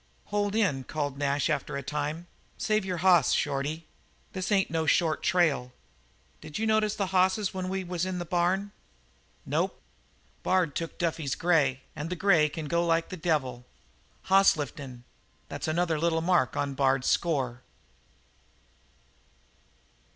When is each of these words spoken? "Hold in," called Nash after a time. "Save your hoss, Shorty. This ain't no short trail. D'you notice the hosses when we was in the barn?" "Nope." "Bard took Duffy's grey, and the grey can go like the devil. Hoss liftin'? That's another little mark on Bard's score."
"Hold 0.33 0.55
in," 0.55 0.83
called 0.83 1.19
Nash 1.19 1.47
after 1.47 1.77
a 1.77 1.83
time. 1.83 2.25
"Save 2.57 2.83
your 2.85 2.97
hoss, 3.05 3.33
Shorty. 3.33 3.85
This 4.33 4.51
ain't 4.51 4.71
no 4.71 4.87
short 4.87 5.21
trail. 5.21 5.73
D'you 6.41 6.65
notice 6.65 6.95
the 6.95 7.11
hosses 7.13 7.53
when 7.53 7.69
we 7.69 7.83
was 7.83 8.03
in 8.03 8.17
the 8.17 8.25
barn?" 8.25 8.71
"Nope." 9.45 9.79
"Bard 10.41 10.75
took 10.75 10.97
Duffy's 10.97 11.35
grey, 11.35 11.81
and 11.95 12.09
the 12.09 12.15
grey 12.15 12.49
can 12.49 12.65
go 12.67 12.83
like 12.83 13.09
the 13.09 13.15
devil. 13.15 13.63
Hoss 14.23 14.57
liftin'? 14.57 15.03
That's 15.49 15.67
another 15.67 15.99
little 15.99 16.21
mark 16.21 16.57
on 16.57 16.73
Bard's 16.73 17.05
score." 17.07 17.61